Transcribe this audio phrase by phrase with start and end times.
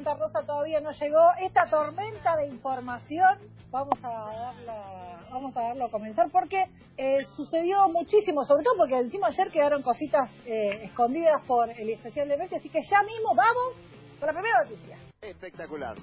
[0.00, 1.30] Santa Rosa todavía no llegó.
[1.40, 3.38] Esta tormenta de información,
[3.70, 6.64] vamos a darla, vamos a darlo a comenzar porque
[6.96, 12.28] eh, sucedió muchísimo, sobre todo porque encima ayer quedaron cositas eh, escondidas por el especial
[12.28, 13.74] de Messi, así que ya mismo vamos
[14.18, 14.96] con la primera noticia.
[15.20, 15.96] Espectacular.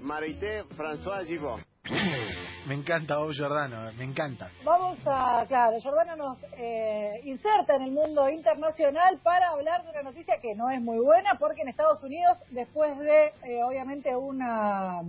[0.00, 1.60] Marité François Givot.
[2.66, 4.48] Me encanta Bob Giordano, me encanta.
[4.64, 10.02] Vamos a, claro, Giordano nos eh, inserta en el mundo internacional para hablar de una
[10.02, 15.02] noticia que no es muy buena, porque en Estados Unidos, después de, eh, obviamente, una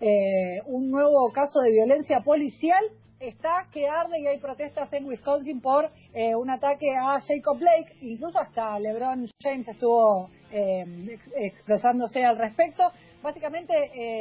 [0.00, 2.84] eh, un nuevo caso de violencia policial,
[3.28, 3.82] está que
[4.18, 9.28] y hay protestas en Wisconsin por eh, un ataque a Jacob Blake, incluso hasta LeBron
[9.40, 12.90] James estuvo eh, ex- expresándose al respecto.
[13.22, 13.72] Básicamente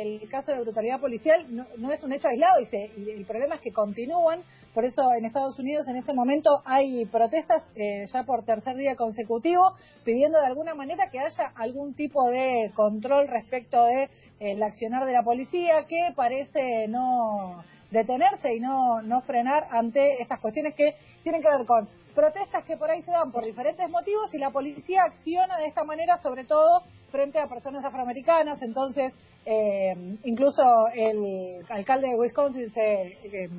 [0.03, 3.61] el caso de brutalidad policial no, es un hecho aislado y, se- el problema es
[3.61, 4.41] que continúan,
[4.75, 8.95] por eso en Estados Unidos en este momento hay protestas eh, ya por tercer día
[8.95, 9.73] consecutivo
[10.05, 14.07] pidiendo de alguna manera que haya algún tipo de control respecto de
[14.39, 20.39] el accionar de la policía que parece no detenerse y no, no frenar ante estas
[20.39, 24.33] cuestiones que tienen que ver con protestas que por ahí se dan por diferentes motivos
[24.33, 28.61] y la policía acciona de esta manera sobre todo frente a personas afroamericanas.
[28.61, 29.13] Entonces,
[29.45, 33.49] eh, incluso el alcalde de Wisconsin se eh,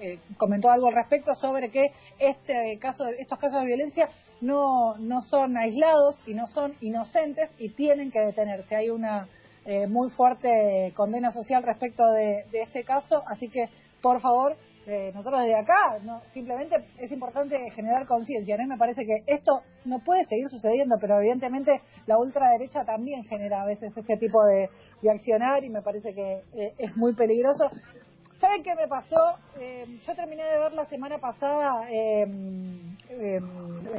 [0.00, 1.86] eh, comentó algo al respecto sobre que
[2.18, 4.08] este caso, estos casos de violencia
[4.40, 8.76] no, no son aislados y no son inocentes y tienen que detenerse.
[8.76, 9.28] Hay una
[9.64, 13.68] eh, muy fuerte condena social respecto de, este caso, así que
[14.02, 18.64] por favor, eh, nosotros desde acá, no, simplemente es importante generar conciencia, ¿no?
[18.64, 23.62] Y Me parece que esto no puede seguir sucediendo, pero evidentemente la ultraderecha también genera
[23.62, 24.68] a veces este tipo de,
[25.00, 27.70] de accionar y me parece que eh, es muy peligroso.
[28.44, 29.38] ¿Saben qué me pasó?
[29.58, 32.26] Eh, yo terminé de ver la semana pasada eh,
[33.08, 33.40] eh,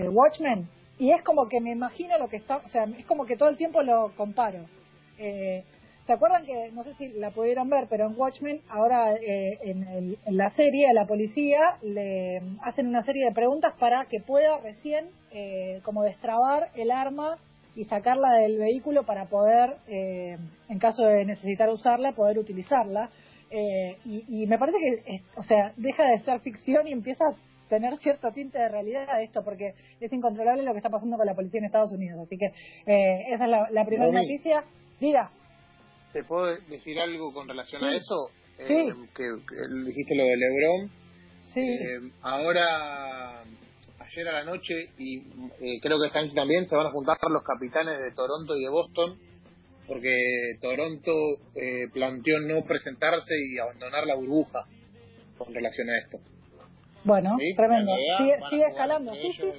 [0.10, 3.38] Watchmen y es como que me imagino lo que está, o sea, es como que
[3.38, 4.60] todo el tiempo lo comparo.
[5.20, 5.64] Eh,
[6.06, 9.88] ¿Se acuerdan que, no sé si la pudieron ver, pero en Watchmen, ahora eh, en,
[9.88, 14.58] el- en la serie, la policía le hacen una serie de preguntas para que pueda
[14.60, 17.38] recién eh, como destrabar el arma
[17.76, 20.38] y sacarla del vehículo para poder, eh,
[20.70, 23.10] en caso de necesitar usarla, poder utilizarla.
[23.50, 27.26] Eh, y, y me parece que, o sea, deja de ser ficción y empieza
[27.70, 31.36] tener cierto tinte de realidad esto, porque es incontrolable lo que está pasando con la
[31.36, 32.20] policía en Estados Unidos.
[32.26, 32.46] Así que
[32.86, 34.64] eh, esa es la, la primera noticia.
[35.00, 35.32] Diga.
[36.14, 37.98] ¿Te puedo decir algo con relación a Sí.
[37.98, 38.30] eso?
[38.68, 38.74] Sí.
[38.74, 40.92] Eh, que, que dijiste lo de Lebron.
[41.54, 41.62] Sí.
[41.62, 43.44] Eh, ahora,
[44.00, 45.18] ayer a la noche, y
[45.60, 48.64] eh, creo que esta noche también, se van a juntar los capitanes de Toronto y
[48.64, 49.18] de Boston,
[49.88, 51.12] porque Toronto
[51.56, 54.66] eh, planteó no presentarse y abandonar la burbuja
[55.38, 56.18] con relación a esto.
[57.06, 57.54] Bueno, ¿sí?
[57.56, 57.92] tremendo.
[57.96, 59.14] Realidad, Sigue, sigue escalando.
[59.14, 59.52] Sí, sí.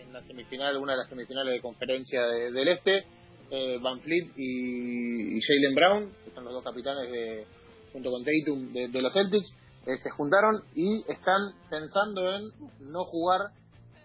[0.00, 3.04] En la semifinal, una de las semifinales de conferencia de- del Este,
[3.50, 7.44] eh, Van Fleet y, y Jalen Brown, que son los dos capitanes de,
[7.92, 9.54] junto con Tatum de, de los Celtics,
[9.86, 12.50] eh, se juntaron y están pensando en
[12.90, 13.50] no jugar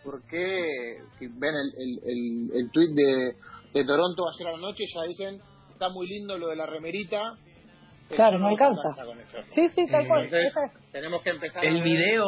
[0.04, 3.36] porque si ven el, el, el, el tweet de,
[3.74, 5.40] de Toronto ayer a la noche ya dicen
[5.72, 7.38] está muy lindo lo de la remerita
[8.10, 8.90] Claro, no alcanza.
[9.06, 9.38] con eso.
[9.50, 10.24] Sí, sí, tal Eh, cual.
[10.24, 10.54] entonces,
[10.92, 12.26] tenemos que empezar El video,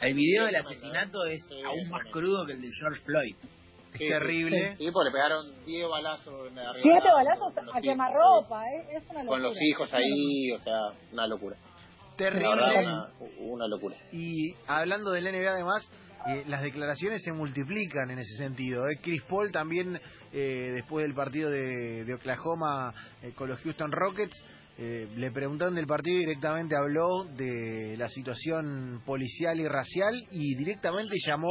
[0.00, 3.36] el video del asesinato es aún más crudo que el de George Floyd.
[3.92, 4.76] Es Sí, terrible.
[4.76, 9.02] Sí, porque le pegaron 10 balazos en la Siete balazos a hijos, quemarropa, eh, es
[9.10, 9.26] una locura.
[9.28, 10.80] Con los hijos ahí, o sea,
[11.12, 11.56] una locura.
[12.16, 12.48] Terrible.
[12.48, 13.08] verdad, una,
[13.40, 13.96] una locura.
[14.12, 15.88] Y hablando del NBA además,
[16.26, 18.88] eh, las declaraciones se multiplican en ese sentido.
[18.88, 18.98] ¿eh?
[19.02, 20.00] Chris Paul también,
[20.32, 22.92] eh, después del partido de, de Oklahoma
[23.22, 24.44] eh, con los Houston Rockets,
[24.80, 30.54] eh, le preguntaron del partido y directamente habló de la situación policial y racial y
[30.54, 31.50] directamente llamó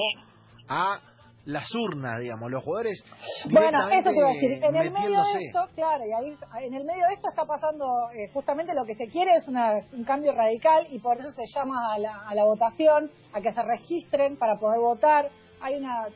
[0.70, 1.02] a
[1.48, 3.04] las urnas, digamos, los jugadores.
[3.50, 4.52] Bueno, eso te iba a decir.
[4.64, 7.86] En el medio de esto, claro, y ahí, en el medio de esto está pasando
[8.14, 11.44] eh, justamente lo que se quiere es una, un cambio radical y por eso se
[11.56, 15.30] llama a la, a la votación, a que se registren para poder votar.
[15.62, 16.08] Hay una,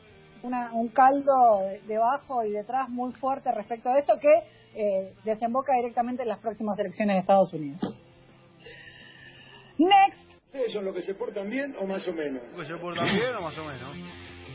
[0.42, 4.28] una- un caldo de- debajo y detrás muy fuerte respecto a esto que
[4.74, 7.80] eh, desemboca directamente en las próximas elecciones de Estados Unidos.
[9.78, 10.30] Next.
[10.46, 12.42] ¿Ustedes son los que se portan bien o más o menos?
[12.54, 13.96] ¿Que se portan bien o más o menos?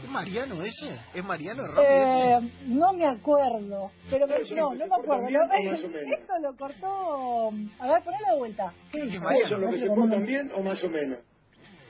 [0.07, 0.98] ¿Es Mariano ese?
[1.13, 2.51] ¿Es Mariano Rocky Eh, ese?
[2.68, 5.21] no me acuerdo, pero me- no, que no me acuerdo.
[5.24, 6.19] Lo- bien o más o menos.
[6.19, 7.50] esto lo cortó.
[7.80, 8.74] A ver, ponelo de vuelta.
[8.94, 9.50] Es ¿Ustedes Mariano.
[9.50, 11.19] son los que se portan bien o más o menos?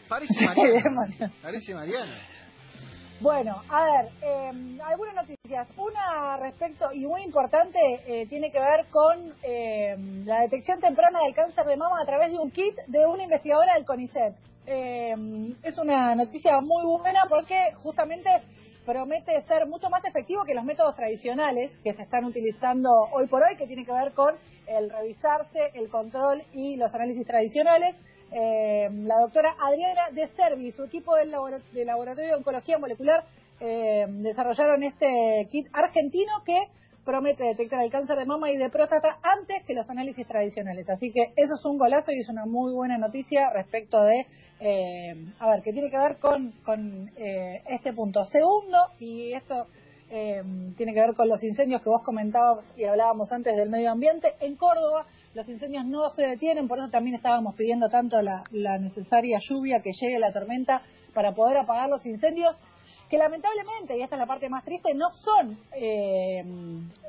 [0.10, 0.34] Parece.
[0.46, 1.32] Mariano.
[1.44, 2.12] Parece Mariano.
[3.20, 5.68] Bueno, a ver, eh, algunas noticias.
[5.78, 7.78] Una respecto, y muy importante,
[8.08, 12.32] eh, tiene que ver con eh, la detección temprana del cáncer de mama a través
[12.32, 14.34] de un kit de una investigadora del CONICET.
[14.70, 15.16] Eh,
[15.64, 18.30] es una noticia muy buena porque justamente
[18.86, 23.42] promete ser mucho más efectivo que los métodos tradicionales que se están utilizando hoy por
[23.44, 24.36] hoy, que tiene que ver con
[24.68, 27.96] el revisarse, el control y los análisis tradicionales.
[28.32, 32.78] Eh, la doctora Adriana De Servi y su equipo del labora- de Laboratorio de Oncología
[32.78, 33.24] Molecular
[33.62, 36.68] eh, desarrollaron este kit argentino que
[37.08, 40.90] promete detectar el cáncer de mama y de próstata antes que los análisis tradicionales.
[40.90, 44.26] Así que eso es un golazo y es una muy buena noticia respecto de,
[44.60, 48.26] eh, a ver, que tiene que ver con, con eh, este punto.
[48.26, 49.68] Segundo, y esto
[50.12, 50.44] eh,
[50.76, 54.34] tiene que ver con los incendios que vos comentabas y hablábamos antes del medio ambiente,
[54.42, 58.80] en Córdoba los incendios no se detienen, por eso también estábamos pidiendo tanto la, la
[58.80, 60.82] necesaria lluvia, que llegue la tormenta
[61.14, 62.54] para poder apagar los incendios
[63.10, 66.44] que lamentablemente, y esta es la parte más triste, no son eh,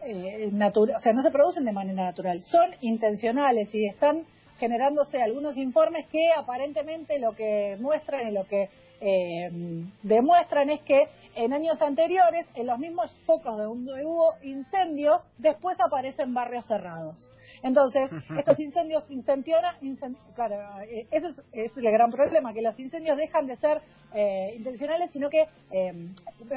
[0.05, 4.25] eh, o sea, no se producen de manera natural, son intencionales y están
[4.59, 8.69] generándose algunos informes que aparentemente lo que muestran y lo que
[9.00, 9.50] eh,
[10.03, 11.05] demuestran es que
[11.38, 17.31] en años anteriores, en los mismos focos de donde hubo incendios, después aparecen barrios cerrados.
[17.62, 22.79] Entonces, estos incendios incendiona, incen- claro, eh, ese es, es el gran problema, que los
[22.79, 23.81] incendios dejan de ser
[24.14, 25.93] eh, intencionales, sino que, eh,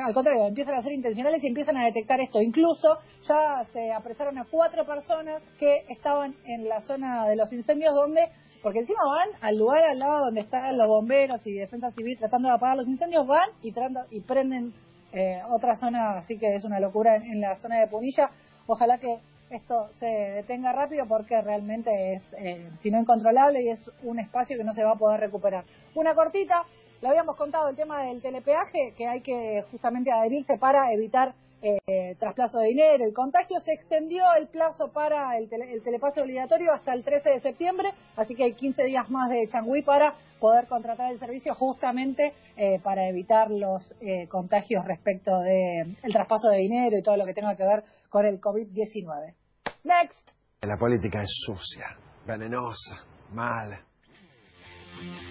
[0.04, 2.42] al contrario, empiezan a ser intencionales y empiezan a detectar esto.
[2.42, 7.94] Incluso ya se apresaron a cuatro personas que estaban en la zona de los incendios
[7.94, 8.22] donde,
[8.62, 12.48] porque encima van al lugar al lado donde están los bomberos y defensa civil tratando
[12.50, 14.74] de apagar los incendios, van y, tratando- y prenden
[15.14, 18.30] eh, otra zona, así que es una locura en, en la zona de Punilla.
[18.68, 19.18] Ojalá que
[19.50, 24.58] esto se detenga rápido porque realmente es, eh, si no, incontrolable y es un espacio
[24.58, 25.66] que no se va a poder recuperar.
[25.96, 26.64] Una cortita,
[27.02, 32.16] le habíamos contado el tema del telepeaje, que hay que justamente adherirse para evitar eh,
[32.20, 33.60] trasplazo de dinero y contagio.
[33.62, 37.92] Se extendió el plazo para el, tele- el telepase obligatorio hasta el 13 de septiembre,
[38.16, 42.80] así que hay 15 días más de changüí para poder contratar el servicio justamente eh,
[42.84, 47.34] para evitar los eh, contagios respecto de el traspaso de dinero y todo lo que
[47.34, 49.36] tenga que ver con el COVID-19.
[49.84, 50.28] Next.
[50.62, 53.82] La política es sucia, venenosa, mala.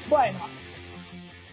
[0.09, 0.39] Bueno,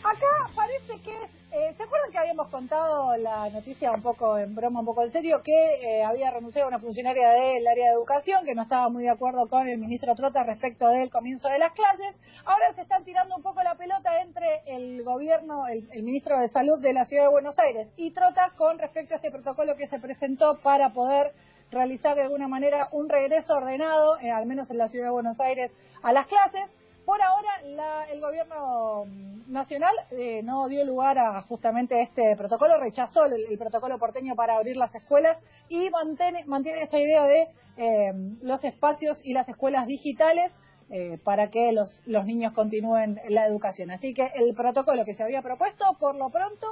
[0.09, 4.81] acá parece que eh, ¿se acuerdan que habíamos contado la noticia un poco en broma,
[4.81, 8.53] un poco en serio, que eh, había renunciado una funcionaria del área de educación que
[8.53, 12.15] no estaba muy de acuerdo con el ministro Trota respecto del comienzo de las clases?
[12.45, 16.49] Ahora se están tirando un poco la pelota entre el gobierno, el, el ministro de
[16.49, 19.87] Salud de la Ciudad de Buenos Aires y Trota con respecto a este protocolo que
[19.87, 21.31] se presentó para poder
[21.71, 25.39] realizar de alguna manera un regreso ordenado, eh, al menos en la Ciudad de Buenos
[25.39, 25.71] Aires,
[26.03, 26.76] a las clases.
[27.07, 29.05] Por ahora, la- el gobierno
[29.47, 34.57] nacional eh, no dio lugar a justamente este protocolo, rechazó el, el protocolo porteño para
[34.57, 35.37] abrir las escuelas
[35.69, 38.11] y mantiene, mantiene esta idea de eh,
[38.41, 40.51] los espacios y las escuelas digitales
[40.89, 43.89] eh, para que los, los niños continúen la educación.
[43.91, 46.67] Así que el protocolo que se había propuesto, por lo pronto,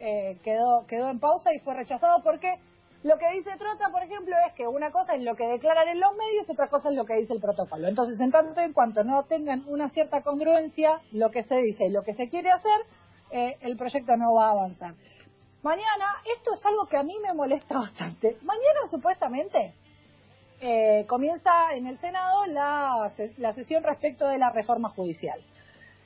[0.00, 2.58] eh, quedó, quedó en pausa y fue rechazado porque
[3.04, 6.00] lo que dice Trota, por ejemplo, es que una cosa es lo que declaran en
[6.00, 7.86] los medios y otra cosa es lo que dice el protocolo.
[7.86, 11.90] Entonces, en tanto en cuanto no tengan una cierta congruencia, lo que se dice y
[11.90, 12.80] lo que se quiere hacer,
[13.30, 14.94] eh, el proyecto no va a avanzar.
[15.62, 18.36] Mañana, esto es algo que a mí me molesta bastante.
[18.42, 19.74] Mañana, supuestamente,
[20.60, 25.40] eh, comienza en el Senado la, la sesión respecto de la reforma judicial.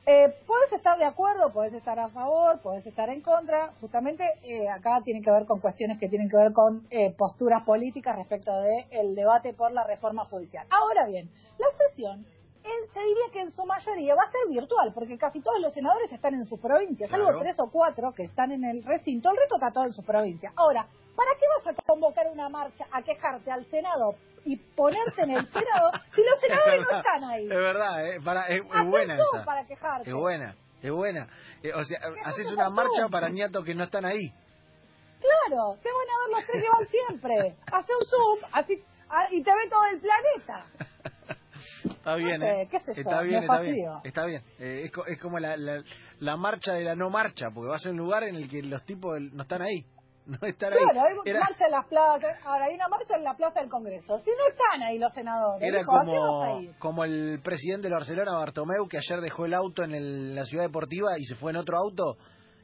[0.04, 3.73] Eh, puedes estar de acuerdo, puedes estar a favor, puedes estar en contra.
[3.80, 7.62] Justamente eh, acá tiene que ver con cuestiones que tienen que ver con eh, posturas
[7.64, 10.66] políticas respecto del debate por la reforma judicial.
[10.71, 12.26] Ahora bien, la sesión
[12.62, 16.12] se diría que en su mayoría va a ser virtual, porque casi todos los senadores
[16.12, 19.56] están en sus provincias, salvo tres o cuatro que están en el recinto, el resto
[19.56, 20.52] está todo en sus provincias.
[20.56, 24.14] Ahora, ¿para qué vas a convocar una marcha a quejarte al Senado
[24.45, 27.45] y ponerte en el Senado si los senadores no están ahí?
[27.45, 29.45] Es verdad, eh, para- es, es buena tú esa.
[29.45, 30.09] para quejarte.
[30.09, 31.28] Es buena, es buena.
[31.62, 32.73] Eh, o sea, haces una tú?
[32.73, 34.33] marcha para niatos que no están ahí.
[35.21, 37.57] Claro, te van a ver los tres que van siempre.
[37.73, 40.66] Hace un zoom así, ah, y te ve todo el planeta.
[41.85, 42.69] Está bien, No sé, eh.
[42.69, 43.76] qué yo, está bien, está bien.
[44.02, 44.42] Está bien.
[44.59, 45.83] Eh, es, co- es como la, la,
[46.19, 48.85] la marcha de la no marcha, porque vas a un lugar en el que los
[48.85, 49.85] tipos no están ahí.
[50.26, 50.79] No están ahí.
[50.79, 52.38] Claro, hay Era- marcha en las plazas.
[52.45, 54.19] Ahora hay una marcha en la plaza del Congreso.
[54.25, 57.41] Si no están ahí los senadores, Era hijo, ¿a qué vas a como, como el
[57.43, 61.25] presidente de Barcelona, Bartomeu, que ayer dejó el auto en el- la ciudad deportiva y
[61.25, 62.17] se fue en otro auto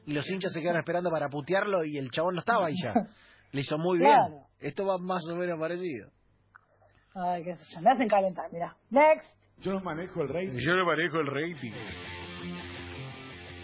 [0.05, 2.93] y los hinchas se quedaron esperando para putearlo y el chabón no estaba ahí ya.
[3.51, 4.09] Le hizo muy bien.
[4.11, 4.45] Claro.
[4.59, 6.09] Esto va más o menos parecido.
[7.15, 8.75] Ay, qué sé yo, me hacen calentar, mira.
[8.89, 9.27] Next.
[9.57, 10.51] Yo no manejo el rey.
[10.59, 11.73] Yo le manejo el rating.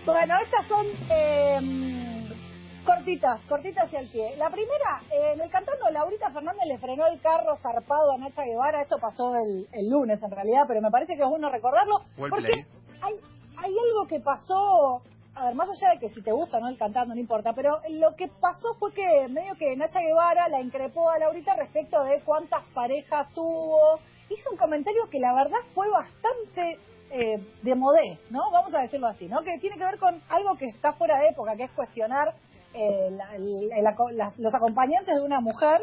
[0.06, 1.60] Bueno, estas son eh,
[2.86, 4.36] cortitas, cortitas y al pie.
[4.38, 8.44] La primera, eh, en el cantando, Laurita Fernández le frenó el carro zarpado a Nacha
[8.44, 8.82] Guevara.
[8.82, 12.02] Esto pasó el, el lunes en realidad, pero me parece que es bueno recordarlo.
[12.18, 12.66] Well porque
[13.02, 13.14] hay,
[13.58, 15.02] hay algo que pasó
[15.36, 17.82] a ver, más allá de que si te gusta no el cantando, no importa, pero
[17.90, 22.22] lo que pasó fue que medio que Nacha Guevara la increpó a Laurita respecto de
[22.22, 24.00] cuántas parejas tuvo.
[24.30, 26.80] Hizo un comentario que la verdad fue bastante
[27.12, 28.50] eh, de modé, ¿no?
[28.52, 29.44] Vamos a decirlo así, ¿no?
[29.44, 32.34] Que tiene que ver con algo que está fuera de época, que es cuestionar
[32.76, 35.80] eh, la- aco- las- los acompañantes de una mujer,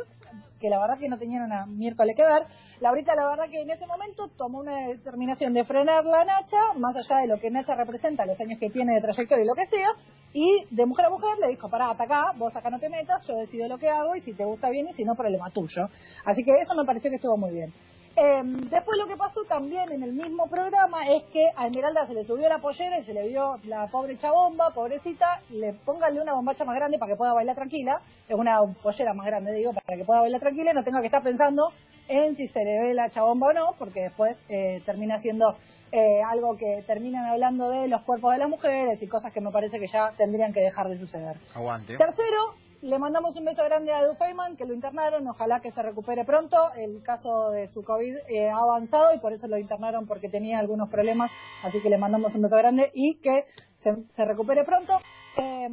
[0.60, 2.44] que la verdad que no tenían una miércoles que ver.
[2.80, 6.94] Laurita, la verdad que en ese momento tomó una determinación de frenar la Nacha, más
[6.96, 9.66] allá de lo que Nacha representa, los años que tiene de trayectoria y lo que
[9.66, 9.88] sea,
[10.32, 13.26] y de mujer a mujer le dijo, pará, hasta acá, vos acá no te metas,
[13.26, 15.88] yo decido lo que hago y si te gusta bien y si no, problema tuyo.
[16.24, 17.72] Así que eso me pareció que estuvo muy bien.
[18.14, 22.12] Eh, después lo que pasó también en el mismo programa es que a Esmeralda se
[22.12, 26.34] le subió la pollera y se le vio la pobre chabomba, pobrecita, le póngale una
[26.34, 29.96] bombacha más grande para que pueda bailar tranquila, es una pollera más grande, digo, para
[29.96, 31.72] que pueda bailar tranquila y no tenga que estar pensando
[32.08, 35.56] en si se le ve la chabomba o no, porque después eh, termina siendo
[35.90, 39.50] eh, algo que terminan hablando de los cuerpos de las mujeres y cosas que me
[39.50, 41.36] parece que ya tendrían que dejar de suceder.
[41.54, 41.96] Aguante.
[41.96, 45.82] Tercero, le mandamos un beso grande a Edu Feynman, que lo internaron, ojalá que se
[45.82, 46.56] recupere pronto.
[46.76, 50.58] El caso de su COVID eh, ha avanzado y por eso lo internaron porque tenía
[50.58, 51.30] algunos problemas,
[51.64, 53.44] así que le mandamos un beso grande y que
[53.82, 54.98] se, se recupere pronto.
[55.38, 55.68] Eh,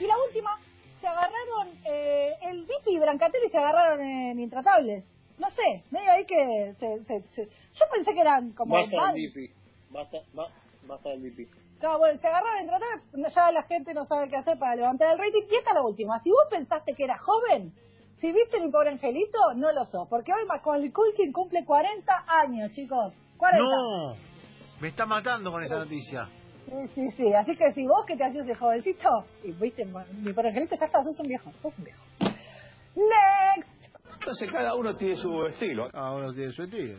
[0.00, 0.50] y la última,
[1.00, 5.04] se agarraron, eh, el Dipi y Brancatelli se agarraron en Intratables.
[5.38, 8.74] No sé, medio ahí que se, se- se- yo pensé que eran como...
[8.74, 9.52] Basta mal- del DP.
[9.90, 10.50] Basta, ba-
[10.82, 11.22] basta del
[11.82, 15.12] No, bueno, se agarraron en tratar, ya la gente no sabe qué hacer para levantar
[15.12, 15.46] el rating.
[15.48, 16.18] Y esta es la última.
[16.20, 17.72] Si vos pensaste que era joven,
[18.20, 20.08] si viste mi pobre angelito, no lo sos.
[20.08, 23.14] Porque hoy Macaulay Culkin cumple 40 años, chicos.
[23.36, 23.64] 40.
[23.64, 24.16] No,
[24.80, 26.28] me está matando con esa noticia.
[26.66, 27.32] Sí, sí, sí.
[27.32, 29.08] Así que si vos que te hacías de jovencito,
[29.44, 31.52] y viste mi pobre angelito, ya está, sos un viejo.
[31.62, 32.02] Sos un viejo.
[32.96, 33.70] Next.
[34.14, 35.88] Entonces cada uno tiene su estilo.
[35.90, 36.98] Cada uno tiene su estilo.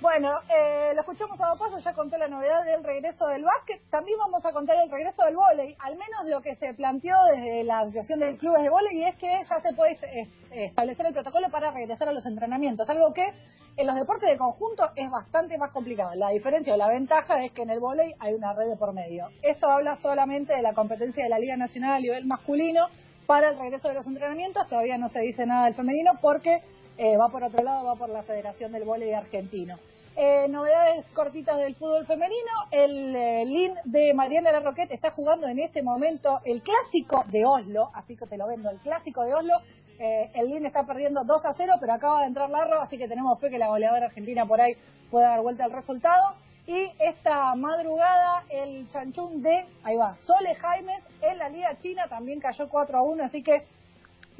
[0.00, 3.80] Bueno, eh, lo escuchamos a dos pasos, ya contó la novedad del regreso del básquet,
[3.90, 7.64] también vamos a contar el regreso del vóley, al menos lo que se planteó desde
[7.64, 11.48] la Asociación de Clubes de Vóley, es que ya se puede eh, establecer el protocolo
[11.50, 13.32] para regresar a los entrenamientos, algo que
[13.76, 16.10] en los deportes de conjunto es bastante más complicado.
[16.14, 18.92] La diferencia o la ventaja es que en el vóley hay una red de por
[18.92, 19.28] medio.
[19.42, 22.88] Esto habla solamente de la competencia de la Liga Nacional a nivel masculino
[23.26, 26.62] para el regreso de los entrenamientos, todavía no se dice nada del femenino porque
[26.98, 29.78] eh, va por otro lado, va por la Federación del Voleibol Argentino.
[30.16, 32.52] Eh, novedades cortitas del fútbol femenino.
[32.70, 37.90] El eh, LIN de Mariana Larroquette está jugando en este momento el clásico de Oslo,
[37.94, 39.54] así que te lo vendo, el clásico de Oslo.
[39.98, 43.08] Eh, el LIN está perdiendo 2 a 0, pero acaba de entrar Larro, así que
[43.08, 44.74] tenemos fe que la goleadora argentina por ahí
[45.10, 46.34] pueda dar vuelta al resultado.
[46.66, 52.40] Y esta madrugada el chanchún de, ahí va, Sole Jaimes en la Liga China también
[52.40, 53.64] cayó 4 a 1, así que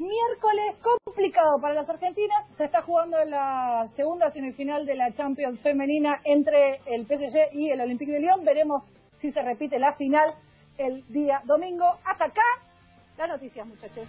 [0.01, 2.45] miércoles complicado para las argentinas.
[2.57, 7.81] Se está jugando la segunda semifinal de la Champions femenina entre el PSG y el
[7.81, 8.43] Olympique de Lyon.
[8.43, 8.83] Veremos
[9.19, 10.33] si se repite la final
[10.77, 11.85] el día domingo.
[12.03, 12.41] Hasta acá
[13.17, 14.07] las noticias, muchachos.